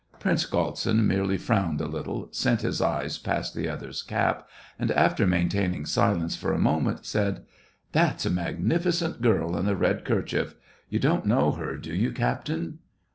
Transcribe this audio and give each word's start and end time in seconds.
Prince 0.19 0.47
Galtsin 0.47 1.05
merely 1.05 1.37
frowned 1.37 1.79
a 1.79 1.85
little, 1.87 2.27
sent 2.31 2.61
his 2.63 2.81
eyes 2.81 3.19
past 3.19 3.53
the 3.53 3.69
other's 3.69 4.01
cap, 4.01 4.49
and, 4.79 4.89
after 4.89 5.27
maintaining 5.27 5.85
silence 5.85 6.35
for 6.35 6.51
a 6.53 6.57
moment, 6.57 7.05
said:—" 7.05 7.43
That's 7.91 8.25
a 8.25 8.31
magnificent 8.31 9.21
girl 9.21 9.55
in 9.55 9.67
the 9.67 9.75
red 9.75 10.03
kerchief. 10.03 10.55
You 10.89 10.97
don't 10.97 11.27
know 11.27 11.51
her, 11.51 11.77
do 11.77 11.93
you, 11.95 12.11
captain 12.13 12.79